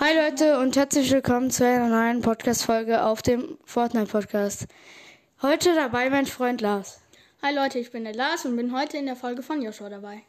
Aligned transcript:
Hi 0.00 0.14
Leute 0.14 0.60
und 0.60 0.76
herzlich 0.76 1.10
willkommen 1.10 1.50
zu 1.50 1.66
einer 1.66 1.88
neuen 1.88 2.20
Podcast-Folge 2.20 3.02
auf 3.02 3.20
dem 3.20 3.58
Fortnite-Podcast. 3.64 4.68
Heute 5.42 5.74
dabei 5.74 6.08
mein 6.08 6.26
Freund 6.26 6.60
Lars. 6.60 7.00
Hi 7.42 7.52
Leute, 7.52 7.80
ich 7.80 7.90
bin 7.90 8.04
der 8.04 8.14
Lars 8.14 8.44
und 8.44 8.54
bin 8.54 8.72
heute 8.72 8.96
in 8.96 9.06
der 9.06 9.16
Folge 9.16 9.42
von 9.42 9.60
Joshua 9.60 9.88
dabei. 9.88 10.22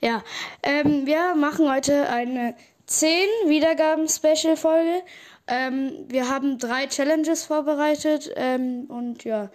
Ja, 0.00 0.24
ähm, 0.62 1.04
wir 1.04 1.34
machen 1.34 1.70
heute 1.70 2.08
eine 2.08 2.56
10 2.86 3.10
Wiedergaben-Special-Folge. 3.48 5.02
Ähm, 5.46 6.06
wir 6.08 6.30
haben 6.30 6.56
drei 6.56 6.86
Challenges 6.86 7.44
vorbereitet 7.44 8.32
ähm, 8.34 8.86
und 8.88 9.24
ja, 9.24 9.50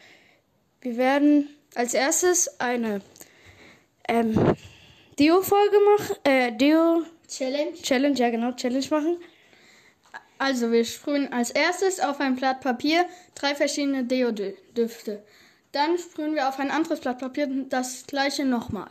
wir 0.81 0.97
werden 0.97 1.49
als 1.73 1.95
erstes 1.95 2.59
eine 2.59 3.01
ähm, 4.07 4.55
Dio-Folge 5.17 5.77
machen, 5.97 6.15
äh, 6.25 6.51
Dio 6.55 7.01
Challenge. 7.27 7.73
Challenge, 7.73 8.19
ja 8.19 8.29
genau, 8.29 8.51
Challenge 8.51 8.85
machen. 8.91 9.17
Also 10.39 10.71
wir 10.71 10.85
sprühen 10.85 11.31
als 11.33 11.51
erstes 11.51 11.99
auf 11.99 12.19
ein 12.19 12.35
Blatt 12.35 12.61
Papier 12.61 13.05
drei 13.35 13.55
verschiedene 13.55 14.03
Deo-Düfte. 14.03 15.23
Dann 15.71 15.97
sprühen 15.97 16.35
wir 16.35 16.47
auf 16.47 16.59
ein 16.59 16.71
anderes 16.71 16.99
Blatt 16.99 17.19
Papier 17.19 17.47
das 17.69 18.05
gleiche 18.07 18.45
nochmal. 18.45 18.89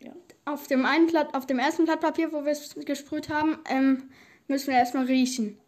Ja. 0.00 0.12
Auf 0.44 0.66
dem 0.66 0.84
einen 0.84 1.06
Blatt, 1.06 1.34
auf 1.34 1.46
dem 1.46 1.58
ersten 1.58 1.84
Blatt 1.84 2.00
Papier, 2.00 2.32
wo 2.32 2.44
wir 2.44 2.52
es 2.52 2.74
gesprüht 2.74 3.28
haben, 3.28 3.58
ähm, 3.68 4.10
müssen 4.48 4.68
wir 4.68 4.78
erstmal 4.78 5.06
riechen. 5.06 5.58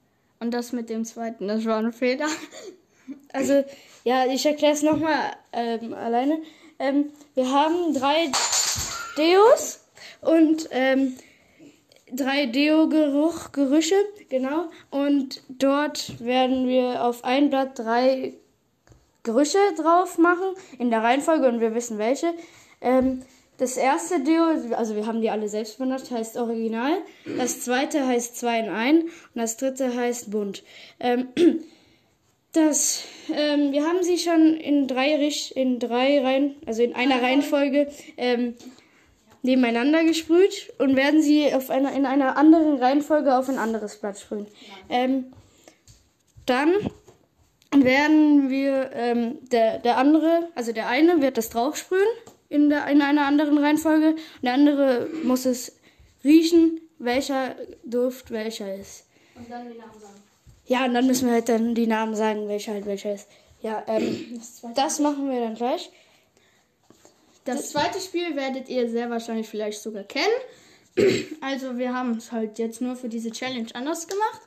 Und 0.40 0.52
das 0.52 0.72
mit 0.72 0.90
dem 0.90 1.04
zweiten, 1.04 1.48
das 1.48 1.64
war 1.64 1.78
ein 1.78 1.92
Fehler. 1.92 2.28
Also, 3.32 3.64
ja, 4.02 4.26
ich 4.26 4.44
erkläre 4.44 4.72
es 4.72 4.82
nochmal 4.82 5.36
ähm, 5.52 5.94
alleine. 5.94 6.40
Ähm, 6.80 7.12
wir 7.34 7.48
haben 7.52 7.94
drei 7.94 8.32
Deos 9.16 9.84
und 10.22 10.68
ähm, 10.72 11.16
drei 12.12 12.46
Deo-Geruch-Gerüche, 12.46 13.96
genau. 14.28 14.66
Und 14.90 15.42
dort 15.48 16.20
werden 16.24 16.68
wir 16.68 17.04
auf 17.04 17.24
ein 17.24 17.50
Blatt 17.50 17.78
drei 17.78 18.34
Gerüche 19.22 19.58
drauf 19.76 20.18
machen, 20.18 20.54
in 20.78 20.90
der 20.90 21.02
Reihenfolge 21.02 21.48
und 21.48 21.60
wir 21.60 21.74
wissen 21.74 21.98
welche. 21.98 22.32
Ähm, 22.80 23.22
das 23.58 23.78
erste 23.78 24.20
Deo, 24.20 24.44
also 24.76 24.94
wir 24.96 25.06
haben 25.06 25.22
die 25.22 25.30
alle 25.30 25.48
selbst 25.48 25.78
benannt, 25.78 26.10
heißt 26.10 26.36
Original. 26.36 26.98
Das 27.38 27.62
zweite 27.62 28.06
heißt 28.06 28.36
2 28.36 28.60
in 28.60 28.68
1 28.68 29.04
und 29.04 29.10
das 29.34 29.56
dritte 29.56 29.96
heißt 29.96 30.30
Bunt. 30.30 30.62
Ähm, 31.00 31.28
das, 32.52 33.04
ähm, 33.32 33.72
wir 33.72 33.84
haben 33.84 34.02
sie 34.02 34.18
schon 34.18 34.54
in 34.58 34.86
drei, 34.86 35.14
in 35.54 35.78
drei 35.78 36.20
Reihen, 36.20 36.56
also 36.66 36.82
in 36.82 36.94
einer 36.94 37.22
Reihenfolge 37.22 37.88
ähm, 38.18 38.54
nebeneinander 39.46 40.04
gesprüht 40.04 40.72
und 40.78 40.96
werden 40.96 41.22
sie 41.22 41.54
auf 41.54 41.70
einer, 41.70 41.92
in 41.92 42.04
einer 42.04 42.36
anderen 42.36 42.78
Reihenfolge 42.78 43.36
auf 43.36 43.48
ein 43.48 43.58
anderes 43.58 43.96
Blatt 43.96 44.18
sprühen. 44.18 44.46
Ähm, 44.90 45.32
dann 46.44 46.72
werden 47.74 48.50
wir, 48.50 48.90
ähm, 48.92 49.38
der, 49.50 49.78
der 49.78 49.98
andere, 49.98 50.48
also 50.54 50.72
der 50.72 50.88
eine 50.88 51.22
wird 51.22 51.38
das 51.38 51.48
draufsprühen 51.48 52.06
in, 52.48 52.68
der, 52.68 52.86
in 52.88 53.00
einer 53.02 53.26
anderen 53.26 53.58
Reihenfolge 53.58 54.10
und 54.10 54.42
der 54.42 54.54
andere 54.54 55.08
muss 55.24 55.46
es 55.46 55.76
riechen, 56.22 56.80
welcher 56.98 57.56
Duft 57.84 58.30
welcher 58.30 58.74
ist. 58.74 59.06
Und 59.34 59.50
dann 59.50 59.70
die 59.70 59.78
Namen 59.78 60.00
sagen. 60.00 60.22
Ja, 60.66 60.84
und 60.84 60.94
dann 60.94 61.06
müssen 61.06 61.26
wir 61.26 61.34
halt 61.34 61.48
dann 61.48 61.74
die 61.74 61.86
Namen 61.86 62.16
sagen, 62.16 62.48
welcher 62.48 62.72
halt 62.72 62.86
welcher 62.86 63.14
ist. 63.14 63.28
Ja, 63.62 63.82
ähm, 63.86 64.40
das 64.74 64.98
machen 64.98 65.30
wir 65.30 65.40
dann 65.40 65.54
gleich. 65.54 65.90
Das 67.46 67.70
zweite 67.70 68.00
Spiel 68.00 68.36
werdet 68.36 68.68
ihr 68.68 68.88
sehr 68.90 69.08
wahrscheinlich 69.10 69.48
vielleicht 69.48 69.80
sogar 69.80 70.04
kennen. 70.04 70.26
Also 71.40 71.76
wir 71.78 71.92
haben 71.94 72.12
es 72.16 72.32
halt 72.32 72.58
jetzt 72.58 72.80
nur 72.80 72.96
für 72.96 73.08
diese 73.08 73.30
Challenge 73.30 73.68
anders 73.74 74.06
gemacht. 74.08 74.40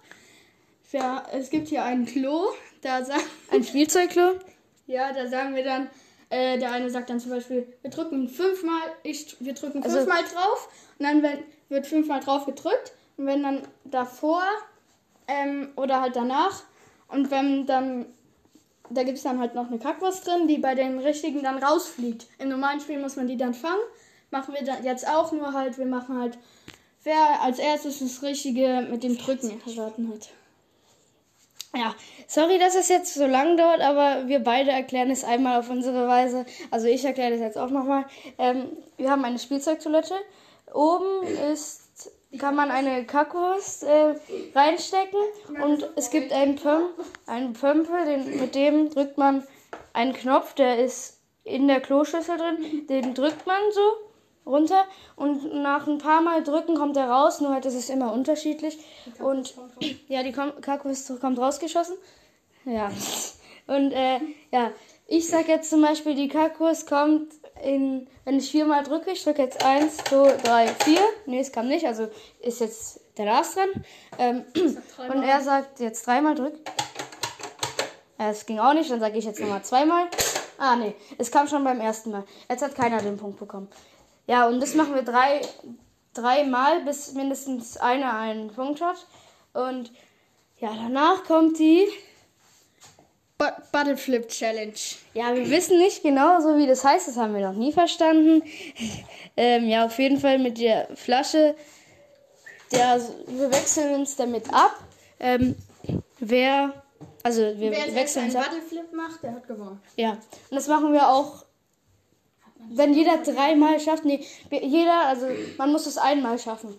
Ja, 0.91 1.23
es 1.31 1.49
gibt 1.51 1.67
hier 1.67 1.83
ein 1.83 2.05
Klo, 2.05 2.47
da 2.81 3.03
sagen, 3.05 3.21
Ein 3.51 3.63
Spielzeugklo. 3.63 4.39
ja, 4.87 5.13
da 5.13 5.27
sagen 5.27 5.53
wir 5.55 5.63
dann, 5.63 5.87
äh, 6.29 6.57
der 6.57 6.71
eine 6.71 6.89
sagt 6.89 7.09
dann 7.11 7.19
zum 7.19 7.29
Beispiel, 7.31 7.67
wir 7.83 7.91
drücken 7.91 8.27
fünfmal, 8.27 8.81
ich, 9.03 9.35
wir 9.39 9.53
drücken 9.53 9.83
Also- 9.83 9.97
fünfmal 9.97 10.23
drauf 10.23 10.69
und 10.97 11.05
dann 11.05 11.21
wenn, 11.21 11.39
wird 11.69 11.85
fünfmal 11.85 12.19
drauf 12.21 12.45
gedrückt 12.47 12.93
und 13.17 13.27
wenn 13.27 13.43
dann 13.43 13.61
davor 13.85 14.41
ähm, 15.27 15.69
oder 15.75 16.01
halt 16.01 16.15
danach 16.15 16.63
und 17.09 17.29
wenn 17.29 17.67
dann, 17.67 18.07
da 18.89 19.03
gibt 19.03 19.17
es 19.17 19.23
dann 19.23 19.39
halt 19.39 19.55
noch 19.55 19.67
eine 19.67 19.79
Kackwurst 19.79 20.27
drin, 20.27 20.47
die 20.47 20.57
bei 20.57 20.75
den 20.75 20.99
richtigen 20.99 21.43
dann 21.43 21.61
rausfliegt. 21.61 22.27
Im 22.39 22.49
normalen 22.49 22.79
Spiel 22.79 22.99
muss 22.99 23.15
man 23.15 23.27
die 23.27 23.37
dann 23.37 23.53
fangen, 23.53 23.81
machen 24.31 24.53
wir 24.53 24.63
dann 24.63 24.83
jetzt 24.83 25.07
auch, 25.07 25.31
nur 25.31 25.53
halt, 25.53 25.77
wir 25.77 25.85
machen 25.85 26.19
halt, 26.19 26.37
wer 27.03 27.41
als 27.41 27.59
erstes 27.59 27.99
das 27.99 28.21
Richtige 28.23 28.87
mit 28.89 29.03
dem 29.03 29.17
Drücken 29.17 29.61
erraten 29.65 30.11
hat. 30.13 30.29
Ja, 31.75 31.93
sorry, 32.27 32.57
dass 32.57 32.75
es 32.75 32.89
jetzt 32.89 33.13
so 33.13 33.27
lang 33.27 33.55
dauert, 33.55 33.81
aber 33.81 34.27
wir 34.27 34.39
beide 34.39 34.71
erklären 34.71 35.11
es 35.11 35.23
einmal 35.23 35.59
auf 35.59 35.69
unsere 35.69 36.07
Weise. 36.07 36.45
Also 36.71 36.87
ich 36.87 37.05
erkläre 37.05 37.31
das 37.31 37.41
jetzt 37.41 37.57
auch 37.59 37.69
nochmal. 37.69 38.05
Ähm, 38.39 38.69
wir 38.97 39.11
haben 39.11 39.23
eine 39.23 39.37
Spielzeugtoilette. 39.37 40.15
Oben 40.73 41.27
ist, 41.51 41.88
kann 42.37 42.55
man 42.55 42.69
eine 42.69 43.05
Kackwurst 43.05 43.83
äh, 43.83 44.15
reinstecken 44.53 45.19
und 45.63 45.89
es 45.95 46.11
gibt 46.11 46.31
einen, 46.31 46.55
Pöm, 46.55 46.89
einen 47.25 47.53
Pömpel, 47.53 48.05
den, 48.05 48.39
mit 48.39 48.53
dem 48.53 48.89
drückt 48.89 49.17
man 49.17 49.43
einen 49.93 50.13
Knopf, 50.13 50.53
der 50.53 50.83
ist 50.83 51.19
in 51.43 51.67
der 51.67 51.81
Kloschüssel 51.81 52.37
drin. 52.37 52.87
Den 52.87 53.13
drückt 53.13 53.47
man 53.47 53.59
so 53.71 54.49
runter 54.49 54.85
und 55.15 55.61
nach 55.61 55.87
ein 55.87 55.97
paar 55.97 56.21
Mal 56.21 56.43
drücken 56.43 56.75
kommt 56.75 56.97
er 56.97 57.09
raus, 57.09 57.41
nur 57.41 57.51
halt 57.51 57.65
ist 57.65 57.75
es 57.75 57.89
immer 57.89 58.13
unterschiedlich. 58.13 58.77
Und 59.19 59.55
ja, 60.07 60.23
die 60.23 60.31
Kackwurst 60.31 61.19
kommt 61.19 61.39
rausgeschossen. 61.39 61.95
Ja. 62.65 62.91
Und 63.67 63.91
äh, 63.91 64.19
ja, 64.51 64.71
ich 65.09 65.27
sag 65.27 65.47
jetzt 65.47 65.69
zum 65.69 65.81
Beispiel, 65.81 66.13
die 66.13 66.27
Kackwurst 66.27 66.87
kommt 66.87 67.33
in, 67.63 68.07
wenn 68.25 68.37
ich 68.37 68.51
viermal 68.51 68.83
drücke, 68.83 69.11
ich 69.11 69.23
drücke 69.23 69.41
jetzt 69.41 69.65
eins, 69.65 69.97
zwei, 69.97 70.37
drei, 70.37 70.67
vier. 70.67 71.01
Nee, 71.25 71.39
es 71.39 71.51
kam 71.51 71.67
nicht, 71.67 71.85
also 71.85 72.07
ist 72.41 72.61
jetzt 72.61 73.01
der 73.17 73.25
Lars 73.25 73.55
dran. 73.55 73.69
Ähm, 74.19 74.45
und 74.53 75.23
er 75.23 75.41
sagt 75.41 75.79
jetzt 75.79 76.05
dreimal 76.05 76.35
drück. 76.35 76.53
Ja, 78.19 78.29
es 78.29 78.45
ging 78.45 78.59
auch 78.59 78.73
nicht, 78.73 78.91
dann 78.91 78.99
sage 78.99 79.17
ich 79.17 79.25
jetzt 79.25 79.39
nochmal 79.39 79.63
zweimal. 79.63 80.07
Ah, 80.59 80.75
nee, 80.75 80.93
es 81.17 81.31
kam 81.31 81.47
schon 81.47 81.63
beim 81.63 81.79
ersten 81.79 82.11
Mal. 82.11 82.25
Jetzt 82.47 82.63
hat 82.63 82.75
keiner 82.75 83.01
den 83.01 83.17
Punkt 83.17 83.39
bekommen. 83.39 83.67
Ja, 84.27 84.47
und 84.47 84.59
das 84.59 84.75
machen 84.75 84.93
wir 84.93 85.01
drei, 85.01 85.41
dreimal, 86.13 86.81
bis 86.81 87.13
mindestens 87.13 87.77
einer 87.77 88.13
einen 88.13 88.49
Punkt 88.53 88.81
hat. 88.81 89.07
Und 89.53 89.91
ja, 90.59 90.69
danach 90.75 91.23
kommt 91.23 91.57
die. 91.57 91.87
But 93.39 93.71
Butterflip 93.71 94.27
Challenge. 94.27 94.73
Ja, 95.13 95.33
wir 95.33 95.49
wissen 95.49 95.77
nicht 95.77 96.03
genau, 96.03 96.41
so 96.41 96.57
wie 96.57 96.67
das 96.67 96.83
heißt, 96.83 97.07
das 97.07 97.15
haben 97.15 97.33
wir 97.33 97.41
noch 97.41 97.55
nie 97.55 97.71
verstanden. 97.71 98.43
ähm, 99.37 99.69
ja, 99.69 99.85
auf 99.85 99.97
jeden 99.97 100.19
Fall 100.19 100.39
mit 100.39 100.57
der 100.57 100.89
Flasche. 100.93 101.55
Der, 102.73 103.01
wir 103.27 103.49
wechseln 103.49 103.95
uns 103.95 104.17
damit 104.17 104.53
ab. 104.53 104.77
Ähm, 105.21 105.55
wer, 106.19 106.83
also 107.23 107.41
wir 107.41 107.71
Wer 107.71 107.95
wechseln 107.95 108.25
uns 108.25 108.35
ab. 108.35 108.49
Butterflip 108.49 108.91
macht, 108.91 109.23
der 109.23 109.31
hat 109.31 109.47
gewonnen. 109.47 109.79
Ja, 109.95 110.11
und 110.11 110.57
das 110.57 110.67
machen 110.67 110.91
wir 110.91 111.07
auch, 111.07 111.45
wenn 112.71 112.93
jeder 112.93 113.19
dreimal 113.19 113.79
schafft. 113.79 114.03
Nee, 114.03 114.21
jeder, 114.51 115.05
also 115.05 115.27
man 115.57 115.71
muss 115.71 115.85
es 115.85 115.97
einmal 115.97 116.37
schaffen. 116.37 116.77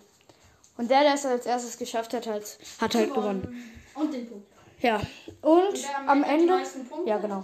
Und 0.77 0.91
der, 0.91 1.01
der 1.01 1.15
es 1.15 1.25
als 1.25 1.47
erstes 1.47 1.79
geschafft 1.79 2.13
hat, 2.13 2.27
hat, 2.27 2.43
hat 2.79 2.93
halt 2.93 3.15
gewonnen. 3.15 3.63
Und 3.95 4.13
den 4.13 4.29
Punkt. 4.29 4.50
Ja, 4.81 4.99
und 5.41 5.73
Wer 5.73 6.09
am 6.09 6.23
die 6.23 6.29
Ende, 6.29 6.53
meisten 6.53 6.85
Punkte 6.85 7.09
ja 7.09 7.15
hat, 7.15 7.21
genau, 7.21 7.43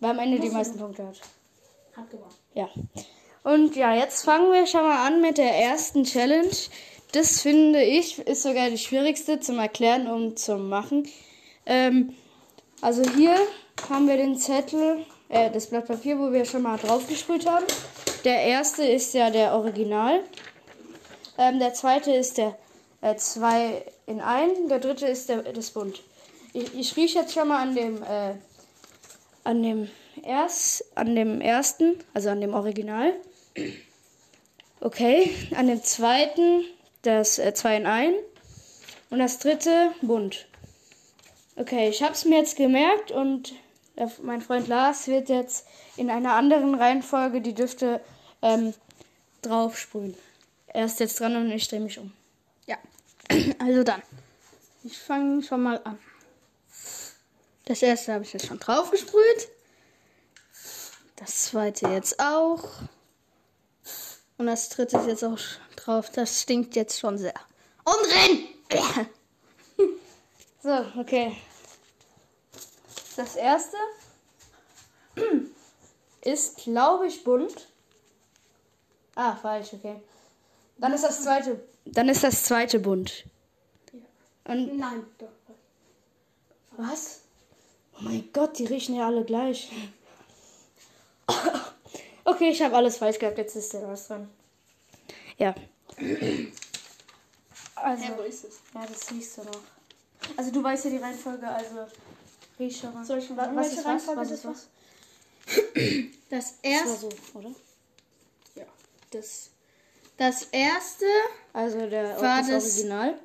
wer 0.00 0.10
am 0.10 0.18
Ende 0.18 0.40
die 0.40 0.50
meisten 0.50 0.78
Punkte 0.78 1.06
hat. 1.06 1.20
Hat 1.96 2.10
gewonnen. 2.10 2.34
Ja. 2.54 2.68
Und 3.44 3.76
ja, 3.76 3.94
jetzt 3.94 4.24
fangen 4.24 4.52
wir 4.52 4.66
schon 4.66 4.82
mal 4.82 5.06
an 5.06 5.20
mit 5.20 5.38
der 5.38 5.54
ersten 5.56 6.04
Challenge. 6.04 6.56
Das 7.12 7.40
finde 7.40 7.82
ich 7.82 8.18
ist 8.18 8.42
sogar 8.42 8.70
die 8.70 8.78
schwierigste 8.78 9.40
zum 9.40 9.58
Erklären 9.58 10.06
und 10.06 10.38
zum 10.38 10.68
Machen. 10.68 11.08
Ähm, 11.66 12.14
also 12.80 13.02
hier 13.16 13.36
haben 13.88 14.08
wir 14.08 14.16
den 14.16 14.36
Zettel, 14.36 15.06
äh, 15.28 15.50
das 15.50 15.68
Blatt 15.68 15.86
Papier, 15.86 16.18
wo 16.18 16.32
wir 16.32 16.44
schon 16.44 16.62
mal 16.62 16.76
draufgesprüht 16.76 17.46
haben. 17.46 17.64
Der 18.24 18.42
erste 18.42 18.84
ist 18.84 19.14
ja 19.14 19.30
der 19.30 19.54
Original. 19.54 20.20
Ähm, 21.38 21.58
der 21.58 21.74
zweite 21.74 22.12
ist 22.12 22.38
der 22.38 22.56
2 23.16 23.84
in 24.06 24.20
1. 24.20 24.68
Der 24.68 24.78
dritte 24.78 25.06
ist 25.06 25.28
der, 25.28 25.42
das 25.42 25.70
Bunt. 25.70 26.02
Ich, 26.54 26.72
ich 26.72 26.96
rieche 26.96 27.18
jetzt 27.18 27.34
schon 27.34 27.48
mal 27.48 27.60
an 27.60 27.74
dem, 27.74 28.02
äh, 28.02 28.34
an 29.42 29.62
dem 29.62 29.90
erst, 30.22 30.96
an 30.96 31.16
dem 31.16 31.40
ersten, 31.40 31.98
also 32.14 32.30
an 32.30 32.40
dem 32.40 32.54
Original. 32.54 33.12
Okay, 34.80 35.34
an 35.56 35.66
dem 35.66 35.82
zweiten 35.82 36.64
das 37.02 37.34
2 37.34 37.76
in 37.76 37.86
1 37.86 38.16
und 39.10 39.18
das 39.18 39.40
dritte 39.40 39.92
bunt. 40.00 40.46
Okay, 41.56 41.88
ich 41.88 42.02
habe 42.02 42.12
es 42.12 42.24
mir 42.24 42.38
jetzt 42.38 42.56
gemerkt 42.56 43.10
und 43.10 43.52
der, 43.96 44.10
mein 44.22 44.40
Freund 44.40 44.68
Lars 44.68 45.08
wird 45.08 45.28
jetzt 45.28 45.66
in 45.96 46.08
einer 46.08 46.34
anderen 46.34 46.76
Reihenfolge 46.76 47.40
die 47.40 47.54
Düfte 47.54 48.00
ähm, 48.42 48.74
draufsprühen. 49.42 50.16
Er 50.68 50.86
ist 50.86 51.00
jetzt 51.00 51.18
dran 51.18 51.34
und 51.36 51.50
ich 51.50 51.66
drehe 51.66 51.80
mich 51.80 51.98
um. 51.98 52.12
Ja. 52.66 52.76
Also 53.58 53.82
dann. 53.82 54.02
Ich 54.84 54.98
fange 54.98 55.42
schon 55.42 55.62
mal 55.62 55.80
an. 55.82 55.98
Das 57.64 57.82
erste 57.82 58.12
habe 58.12 58.24
ich 58.24 58.32
jetzt 58.32 58.46
schon 58.46 58.58
drauf 58.58 58.90
gesprüht. 58.90 59.48
Das 61.16 61.44
zweite 61.44 61.88
jetzt 61.88 62.20
auch. 62.20 62.68
Und 64.36 64.46
das 64.46 64.68
dritte 64.68 64.98
ist 64.98 65.06
jetzt 65.06 65.24
auch 65.24 65.38
drauf. 65.76 66.10
Das 66.10 66.42
stinkt 66.42 66.76
jetzt 66.76 66.98
schon 66.98 67.18
sehr. 67.18 67.34
Und 67.84 67.96
renn! 68.12 69.08
So, 70.64 70.70
okay. 70.98 71.36
Das 73.16 73.36
erste 73.36 73.76
ist, 76.22 76.56
glaube 76.56 77.06
ich, 77.06 77.22
bunt. 77.22 77.68
Ah, 79.14 79.36
falsch, 79.36 79.74
okay. 79.74 80.00
Dann 80.78 80.94
ist 80.94 81.04
das 81.04 81.22
zweite. 81.22 81.62
Dann 81.84 82.08
ist 82.08 82.24
das 82.24 82.44
zweite 82.44 82.78
bunt. 82.78 83.26
Und 84.44 84.78
Nein, 84.78 85.04
doch. 85.18 85.28
was? 86.78 87.23
Oh 87.96 88.02
mein 88.02 88.28
Gott, 88.32 88.58
die 88.58 88.66
riechen 88.66 88.94
ja 88.96 89.06
alle 89.06 89.24
gleich. 89.24 89.70
Okay, 92.24 92.50
ich 92.50 92.62
habe 92.62 92.76
alles 92.76 92.96
falsch 92.98 93.18
gehabt. 93.18 93.38
Jetzt 93.38 93.54
ist 93.56 93.72
der 93.72 93.86
was 93.86 94.08
dran. 94.08 94.28
Ja. 95.38 95.54
Also, 97.76 98.04
wo 98.16 98.22
ist 98.22 98.44
es? 98.44 98.60
ja, 98.74 98.86
das 98.86 99.06
siehst 99.06 99.38
du 99.38 99.42
noch. 99.44 99.60
Also 100.36 100.50
du 100.50 100.62
weißt 100.62 100.86
ja 100.86 100.90
die 100.92 100.96
Reihenfolge, 100.96 101.46
also 101.46 101.86
riech 102.58 102.78
schon 102.78 102.94
mal. 102.94 103.04
Soll 103.04 103.18
ich 103.18 103.28
sagen, 103.28 103.54
was 103.54 103.66
welche 103.66 103.68
ist 103.76 103.78
was? 103.78 103.86
Reihenfolge 103.86 104.20
Was 104.20 104.28
das 104.30 104.38
ist 104.38 104.44
was? 104.46 104.68
Das 106.30 106.54
Das 106.60 106.62
war 106.62 106.70
erste. 106.70 106.96
so, 107.32 107.38
oder? 107.38 107.50
Ja, 108.54 108.64
das. 109.10 109.50
Das 110.16 110.42
erste. 110.44 111.04
Also 111.52 111.86
der 111.90 112.20
War 112.22 112.38
das, 112.38 112.48
das- 112.48 112.64
Original. 112.76 113.18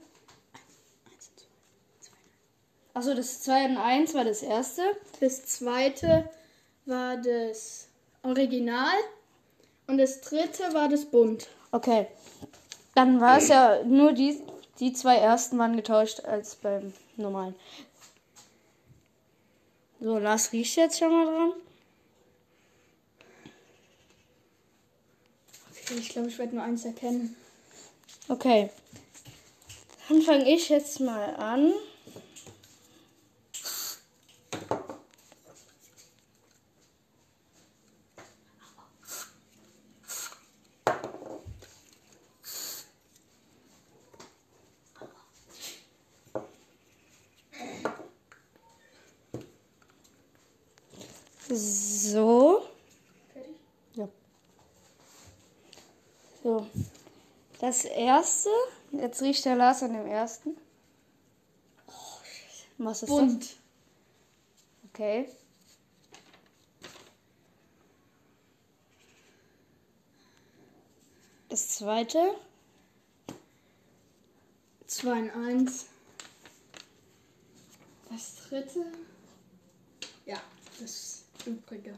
Achso, 2.94 3.14
das 3.14 3.42
2 3.42 3.66
und 3.66 3.78
1 3.78 4.14
war 4.14 4.26
das 4.26 4.42
erste. 4.42 4.82
Das 5.20 5.46
zweite 5.46 6.30
war 6.86 7.18
das 7.18 7.88
Original. 8.24 8.98
Und 9.88 9.98
das 9.98 10.22
dritte 10.22 10.74
war 10.74 10.90
das 10.90 11.06
Bunt. 11.06 11.48
Okay. 11.72 12.08
Dann 12.96 13.22
war 13.22 13.38
es 13.38 13.48
ja 13.48 13.84
nur 13.84 14.14
die, 14.14 14.42
die 14.80 14.94
zwei 14.94 15.16
ersten 15.16 15.58
waren 15.58 15.76
getauscht 15.76 16.22
als 16.22 16.56
beim 16.56 16.94
normalen. 17.16 17.56
So, 20.00 20.18
Lars 20.18 20.52
riecht 20.52 20.78
jetzt 20.78 21.00
schon 21.00 21.12
mal 21.12 21.26
dran. 21.26 21.54
Okay, 25.72 26.00
ich 26.00 26.10
glaube, 26.10 26.28
ich 26.30 26.38
werde 26.38 26.56
nur 26.56 26.64
eins 26.64 26.86
erkennen. 26.86 27.36
Okay. 28.28 28.70
Dann 30.08 30.22
fange 30.22 30.54
ich 30.54 30.70
jetzt 30.70 31.00
mal 31.00 31.36
an. 31.36 31.74
So. 51.90 52.62
Fertig? 53.34 53.56
Ja. 53.96 54.08
So. 56.44 56.68
Das 57.60 57.84
erste. 57.84 58.50
Jetzt 58.92 59.22
riecht 59.22 59.44
der 59.46 59.56
Lars 59.56 59.82
an 59.82 59.94
dem 59.94 60.06
ersten. 60.06 60.56
Was 62.78 63.04
ist 63.04 63.10
Bunt. 63.10 63.42
das? 63.42 63.56
Okay. 64.90 65.30
Das 71.50 71.70
zweite. 71.70 72.36
2 74.86 75.20
in 75.20 75.32
1. 75.32 75.86
Das 78.10 78.36
dritte. 78.48 78.86
Ja, 80.26 80.40
das 80.80 81.26
übrige. 81.46 81.98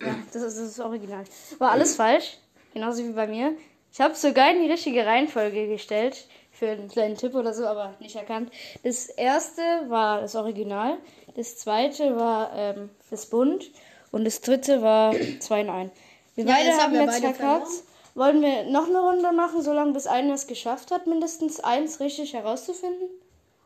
Ja, 0.00 0.16
das 0.32 0.42
ist 0.42 0.58
das 0.58 0.80
Original. 0.80 1.24
War 1.58 1.72
alles 1.72 1.96
falsch. 1.96 2.38
Genauso 2.72 3.04
wie 3.04 3.12
bei 3.12 3.26
mir. 3.26 3.56
Ich 3.92 4.00
habe 4.00 4.14
sogar 4.14 4.50
in 4.50 4.62
die 4.62 4.70
richtige 4.70 5.06
Reihenfolge 5.06 5.68
gestellt. 5.68 6.26
Für 6.50 6.70
einen 6.70 6.88
kleinen 6.88 7.16
Tipp 7.16 7.34
oder 7.34 7.52
so, 7.52 7.66
aber 7.66 7.94
nicht 7.98 8.14
erkannt. 8.14 8.52
Das 8.84 9.06
erste 9.06 9.62
war 9.88 10.20
das 10.20 10.36
Original. 10.36 10.98
Das 11.34 11.56
zweite 11.56 12.16
war 12.16 12.52
ähm, 12.54 12.90
das 13.10 13.26
Bunt. 13.26 13.70
Und 14.12 14.24
das 14.24 14.40
dritte 14.40 14.80
war 14.80 15.14
2 15.40 15.60
in 15.60 15.70
1. 15.70 15.92
Wir 16.36 16.44
Ja, 16.44 16.54
beide 16.54 16.70
haben 16.76 16.92
wir 16.92 17.02
jetzt 17.02 17.18
verkackt. 17.18 17.68
Wollen 18.14 18.40
wir 18.42 18.64
noch 18.64 18.88
eine 18.88 19.00
Runde 19.00 19.32
machen, 19.32 19.62
solange 19.62 19.92
bis 19.92 20.06
einer 20.06 20.34
es 20.34 20.46
geschafft 20.46 20.92
hat, 20.92 21.08
mindestens 21.08 21.58
eins 21.58 21.98
richtig 21.98 22.32
herauszufinden? 22.32 23.08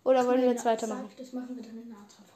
Oder 0.04 0.26
wollen 0.26 0.40
wir 0.40 0.48
jetzt 0.48 0.64
weitermachen? 0.64 1.10
Das 1.18 1.34
machen 1.34 1.54
wir 1.54 1.62
dann 1.62 1.76
in 1.76 1.94
Folge. 1.94 2.27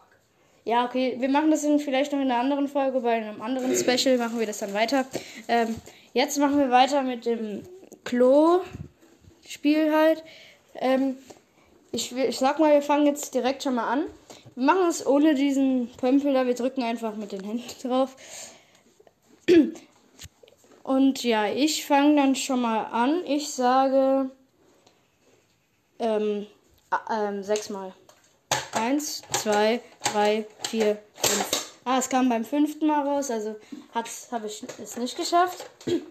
Ja, 0.65 0.85
okay. 0.85 1.17
Wir 1.19 1.29
machen 1.29 1.51
das 1.51 1.65
in, 1.65 1.81
vielleicht 1.81 2.13
noch 2.13 2.21
in 2.21 2.31
einer 2.31 2.41
anderen 2.41 2.69
Folge. 2.69 3.01
Bei 3.01 3.13
einem 3.13 3.43
anderen 3.43 3.75
Special 3.75 4.17
machen 4.19 4.39
wir 4.39 4.47
das 4.47 4.59
dann 4.59 4.75
weiter. 4.75 5.07
Ähm, 5.49 5.75
jetzt 6.13 6.39
machen 6.39 6.59
wir 6.59 6.71
weiter 6.71 7.03
mit 7.03 7.27
dem 7.27 7.63
Klo-Spiel 8.05 9.93
halt. 9.93 10.23
Ähm, 10.77 11.17
ich, 11.91 12.17
ich 12.17 12.39
sag 12.39 12.59
mal, 12.59 12.73
wir 12.73 12.83
fangen 12.83 13.07
jetzt 13.07 13.35
direkt 13.35 13.63
schon 13.63 13.75
mal 13.75 13.89
an. 13.89 14.05
Wir 14.55 14.65
machen 14.65 14.87
es 14.89 15.07
ohne 15.07 15.35
diesen 15.35 15.89
Pömpel 15.97 16.33
da. 16.33 16.47
Wir 16.47 16.55
drücken 16.55 16.83
einfach 16.83 17.17
mit 17.17 17.33
den 17.33 17.45
Händen 17.45 17.65
drauf. 17.89 18.17
Und 20.83 21.25
ja, 21.25 21.47
ich 21.49 21.85
fange 21.85 22.17
dann 22.17 22.37
schon 22.37 22.61
mal 22.61 22.85
an. 22.85 23.25
Ich 23.27 23.51
sage 23.51 24.31
ähm, 25.99 26.47
ähm, 27.11 27.43
sechsmal. 27.43 27.93
Eins, 28.73 29.23
zwei, 29.41 29.81
drei, 30.03 30.47
vier, 30.69 30.99
fünf. 31.15 31.73
Ah, 31.85 31.99
es 31.99 32.09
kam 32.09 32.29
beim 32.29 32.45
fünften 32.45 32.87
Mal 32.87 33.07
raus, 33.07 33.31
also 33.31 33.57
habe 33.95 34.47
ich 34.47 34.65
es 34.83 34.97
nicht 34.97 35.17
geschafft. 35.17 35.71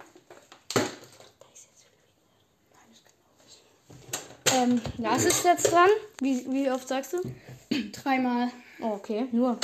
Ähm, 4.54 4.82
Lars 4.98 5.24
ist 5.24 5.46
jetzt 5.46 5.72
dran. 5.72 5.90
Wie, 6.20 6.46
wie 6.52 6.70
oft 6.70 6.86
sagst 6.88 7.14
du? 7.14 7.22
Dreimal. 7.94 8.52
Oh, 8.82 8.96
okay, 8.96 9.28
nur. 9.32 9.58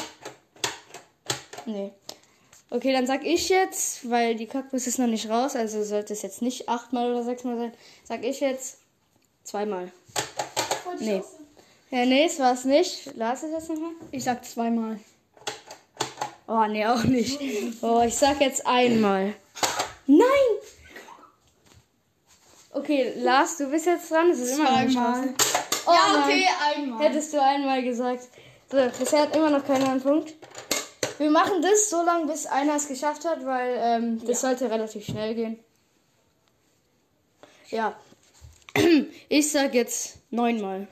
Nee. 1.65 1.91
Okay, 2.69 2.93
dann 2.93 3.07
sag 3.07 3.25
ich 3.25 3.49
jetzt, 3.49 4.09
weil 4.09 4.35
die 4.35 4.47
Kaktus 4.47 4.87
ist 4.87 4.99
noch 4.99 5.07
nicht 5.07 5.29
raus, 5.29 5.55
also 5.55 5.83
sollte 5.83 6.13
es 6.13 6.21
jetzt 6.21 6.41
nicht 6.41 6.67
achtmal 6.67 7.11
oder 7.11 7.23
sechsmal 7.23 7.57
sein, 7.57 7.73
sag 8.03 8.23
ich 8.23 8.39
jetzt 8.39 8.79
zweimal. 9.43 9.91
Nee. 10.99 11.21
Ja, 11.89 12.05
nee, 12.05 12.25
es 12.25 12.39
war 12.39 12.53
es 12.53 12.65
nicht. 12.65 13.15
Lars 13.15 13.43
ist 13.43 13.51
jetzt 13.51 13.69
nochmal? 13.69 13.91
Ich 14.11 14.23
sag 14.23 14.43
zweimal. 14.43 14.99
Oh, 16.47 16.65
nee, 16.67 16.85
auch 16.85 17.03
nicht. 17.03 17.39
Oh, 17.81 18.01
ich 18.05 18.15
sag 18.15 18.41
jetzt 18.41 18.65
einmal. 18.65 19.33
Nein! 20.05 20.47
Okay, 22.71 23.13
Lars, 23.17 23.57
du 23.57 23.69
bist 23.69 23.85
jetzt 23.85 24.11
dran. 24.11 24.29
Es 24.29 24.39
ist 24.39 24.57
immer 24.57 24.71
noch 24.71 24.83
nicht. 24.83 24.97
Oh, 24.97 25.91
ja, 25.91 26.13
nein. 26.13 26.23
okay, 26.23 26.45
einmal. 26.75 27.05
Hättest 27.05 27.33
du 27.33 27.41
einmal 27.41 27.81
gesagt. 27.83 28.27
So, 28.69 28.77
bisher 28.99 29.21
hat 29.21 29.35
immer 29.35 29.49
noch 29.49 29.65
keiner 29.65 29.89
einen 29.89 30.01
Punkt. 30.01 30.33
Wir 31.17 31.31
machen 31.31 31.61
das 31.61 31.89
so 31.89 32.03
lange, 32.03 32.27
bis 32.27 32.45
einer 32.45 32.75
es 32.75 32.87
geschafft 32.87 33.25
hat, 33.25 33.45
weil 33.45 33.75
ähm, 33.79 34.25
das 34.25 34.41
sollte 34.41 34.69
relativ 34.69 35.05
schnell 35.05 35.35
gehen. 35.35 35.59
Ja. 37.69 37.95
Ich 39.29 39.51
sag 39.51 39.73
jetzt 39.73 40.19
neunmal. 40.29 40.87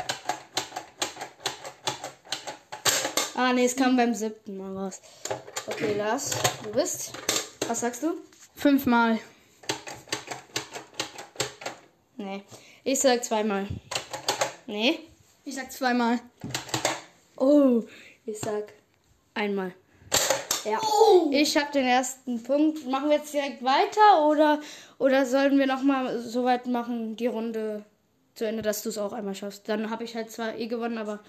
Ah, 3.37 3.51
nee, 3.51 3.65
es 3.65 3.75
kam 3.75 3.97
beim 3.97 4.13
siebten 4.13 4.57
Mal 4.57 4.77
raus. 4.77 5.01
Okay, 5.67 5.97
Lars, 5.97 6.31
du 6.63 6.71
bist. 6.71 7.11
Was 7.67 7.81
sagst 7.81 8.01
du? 8.03 8.13
Fünfmal. 8.55 9.19
Nee. 12.15 12.43
Ich 12.85 13.01
sag 13.01 13.25
zweimal. 13.25 13.67
Nee. 14.67 14.99
Ich 15.43 15.55
sag 15.55 15.69
zweimal. 15.69 16.19
Oh, 17.35 17.83
ich 18.25 18.39
sag 18.39 18.71
einmal. 19.33 19.73
Ja. 20.63 20.79
Ich 21.31 21.57
habe 21.57 21.73
den 21.73 21.85
ersten 21.85 22.41
Punkt. 22.41 22.87
Machen 22.87 23.09
wir 23.09 23.17
jetzt 23.17 23.33
direkt 23.33 23.61
weiter 23.61 24.27
oder, 24.29 24.61
oder 24.97 25.25
sollen 25.25 25.59
wir 25.59 25.67
nochmal 25.67 26.19
so 26.19 26.45
weit 26.45 26.67
machen, 26.67 27.17
die 27.17 27.27
Runde 27.27 27.83
zu 28.33 28.47
Ende, 28.47 28.61
dass 28.61 28.81
du 28.81 28.89
es 28.89 28.97
auch 28.97 29.11
einmal 29.11 29.35
schaffst? 29.35 29.67
Dann 29.67 29.89
habe 29.89 30.05
ich 30.05 30.15
halt 30.15 30.31
zwar 30.31 30.55
eh 30.55 30.67
gewonnen, 30.67 30.97
aber 30.97 31.19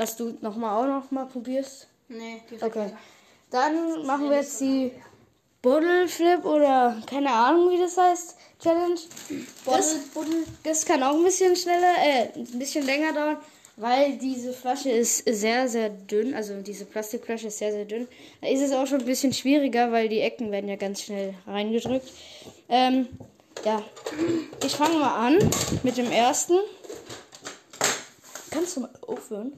dass 0.00 0.16
du 0.16 0.38
nochmal 0.40 0.78
auch 0.78 1.02
nochmal 1.02 1.26
probierst. 1.26 1.86
Nee, 2.08 2.40
Okay. 2.58 2.90
Dann 3.50 4.06
machen 4.06 4.30
wir 4.30 4.38
jetzt 4.38 4.58
die 4.60 4.92
Buddle 5.60 6.08
Flip 6.08 6.42
oder 6.46 7.02
keine 7.06 7.30
Ahnung, 7.30 7.70
wie 7.70 7.78
das 7.78 7.98
heißt, 7.98 8.34
Challenge. 8.62 8.98
Das, 9.66 9.94
Buddel, 9.94 10.00
Buddel. 10.14 10.44
das 10.64 10.86
kann 10.86 11.02
auch 11.02 11.14
ein 11.14 11.22
bisschen 11.24 11.54
schneller, 11.54 11.94
äh, 12.02 12.28
ein 12.34 12.58
bisschen 12.58 12.86
länger 12.86 13.12
dauern. 13.12 13.36
weil 13.76 14.16
diese 14.16 14.54
Flasche 14.54 14.90
ist 14.90 15.18
sehr, 15.28 15.68
sehr 15.68 15.90
dünn. 15.90 16.32
Also 16.34 16.62
diese 16.62 16.86
Plastikflasche 16.86 17.48
ist 17.48 17.58
sehr, 17.58 17.72
sehr 17.72 17.84
dünn. 17.84 18.08
Da 18.40 18.48
ist 18.48 18.62
es 18.62 18.72
auch 18.72 18.86
schon 18.86 19.00
ein 19.00 19.06
bisschen 19.06 19.34
schwieriger, 19.34 19.92
weil 19.92 20.08
die 20.08 20.20
Ecken 20.20 20.50
werden 20.50 20.70
ja 20.70 20.76
ganz 20.76 21.02
schnell 21.02 21.34
reingedrückt. 21.46 22.10
Ähm, 22.70 23.06
ja, 23.66 23.82
ich 24.64 24.74
fange 24.74 24.96
mal 24.96 25.26
an 25.26 25.50
mit 25.82 25.98
dem 25.98 26.10
ersten. 26.10 26.54
Kannst 28.50 28.76
du 28.76 28.80
mal 28.80 28.90
aufhören? 29.06 29.52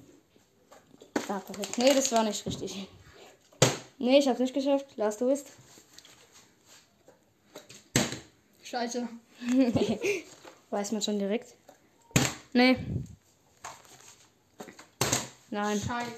Ah, 1.28 1.38
perfekt. 1.40 1.78
Nee, 1.78 1.94
das 1.94 2.10
war 2.12 2.22
nicht 2.24 2.44
richtig. 2.46 2.88
Nee, 3.98 4.18
ich 4.18 4.28
hab's 4.28 4.40
nicht 4.40 4.54
geschafft. 4.54 4.86
Lars, 4.96 5.18
du 5.18 5.28
bist. 5.28 5.46
Scheiße. 8.64 9.08
Weiß 10.70 10.92
man 10.92 11.02
schon 11.02 11.18
direkt. 11.18 11.54
Nee. 12.52 12.76
Nein. 15.50 15.80
Scheiße. 15.80 16.10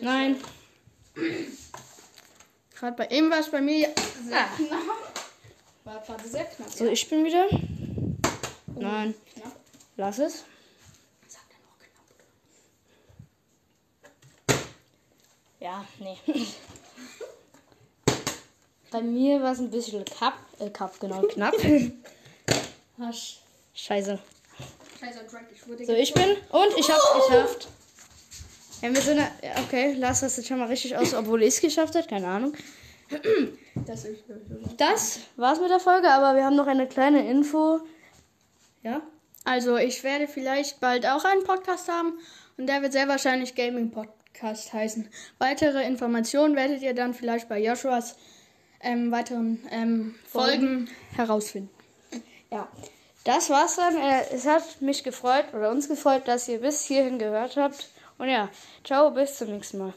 Nein. 0.00 0.36
Gerade 2.74 2.96
bei 2.96 3.06
ihm 3.08 3.30
war 3.30 3.38
es 3.40 3.50
bei 3.50 3.60
mir 3.60 3.92
sehr 4.26 4.40
Ah. 4.40 4.48
knapp. 4.56 5.24
War 5.84 6.00
gerade 6.00 6.28
sehr 6.28 6.44
knapp. 6.44 6.70
So, 6.70 6.86
ich 6.86 7.08
bin 7.08 7.24
wieder. 7.24 7.46
Nein. 8.76 9.14
Knapp. 9.34 9.56
Lass 9.96 10.18
es. 10.18 10.44
Sagt 11.26 11.46
er 11.50 11.58
noch 11.66 11.78
knapp. 14.46 14.66
Ja, 15.68 15.84
nee. 15.98 16.16
Bei 18.90 19.02
mir 19.02 19.42
war 19.42 19.52
es 19.52 19.58
ein 19.58 19.70
bisschen 19.70 20.02
Cup. 20.06 20.32
Äh, 20.60 20.70
Cup, 20.70 20.98
genau, 20.98 21.20
knapp. 21.20 21.52
Hasch. 22.98 23.40
Scheiße. 23.74 24.18
Scheiße, 24.98 25.18
Drag, 25.30 25.42
ich 25.54 25.68
wurde 25.68 25.84
So, 25.84 25.92
ich 25.92 26.14
bin. 26.14 26.30
Und 26.48 26.78
ich 26.78 26.90
hab's 26.90 27.26
geschafft. 27.26 27.68
Ja, 28.80 28.88
mit 28.88 29.02
so 29.02 29.10
einer. 29.10 29.30
ja, 29.42 29.60
Okay, 29.66 29.92
Lars 29.92 30.20
das 30.20 30.36
sieht 30.36 30.46
schon 30.46 30.58
mal 30.58 30.68
richtig 30.68 30.96
aus, 30.96 31.12
obwohl 31.12 31.42
ich 31.42 31.48
es 31.48 31.60
geschafft 31.60 31.94
hat. 31.94 32.08
Keine 32.08 32.28
Ahnung. 32.28 32.54
Das 33.84 34.06
Das 34.78 35.18
war's 35.36 35.60
mit 35.60 35.68
der 35.68 35.80
Folge, 35.80 36.08
aber 36.10 36.34
wir 36.34 36.46
haben 36.46 36.56
noch 36.56 36.66
eine 36.66 36.88
kleine 36.88 37.28
Info. 37.28 37.80
Ja? 38.82 39.02
Also, 39.44 39.76
ich 39.76 40.02
werde 40.02 40.28
vielleicht 40.28 40.80
bald 40.80 41.04
auch 41.04 41.26
einen 41.26 41.44
Podcast 41.44 41.88
haben 41.88 42.18
und 42.56 42.66
der 42.68 42.80
wird 42.80 42.94
sehr 42.94 43.06
wahrscheinlich 43.06 43.54
Gaming 43.54 43.90
Podcast 44.38 44.72
heißen. 44.72 45.08
Weitere 45.38 45.84
Informationen 45.84 46.54
werdet 46.54 46.82
ihr 46.82 46.94
dann 46.94 47.12
vielleicht 47.14 47.48
bei 47.48 47.60
Joshuas 47.60 48.16
ähm, 48.80 49.10
weiteren 49.10 49.58
ähm, 49.70 50.14
Folgen 50.26 50.88
herausfinden. 51.16 51.70
Ja. 52.50 52.68
Das 53.24 53.50
war's 53.50 53.76
dann. 53.76 53.96
Äh, 53.96 54.22
Es 54.32 54.46
hat 54.46 54.80
mich 54.80 55.02
gefreut 55.02 55.46
oder 55.52 55.70
uns 55.70 55.88
gefreut, 55.88 56.22
dass 56.26 56.48
ihr 56.48 56.60
bis 56.60 56.84
hierhin 56.84 57.18
gehört 57.18 57.56
habt. 57.56 57.90
Und 58.16 58.28
ja, 58.28 58.48
ciao, 58.84 59.10
bis 59.10 59.36
zum 59.36 59.50
nächsten 59.50 59.78
Mal. 59.78 59.92